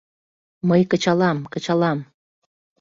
[0.67, 1.99] Мый кычалам, кычалам!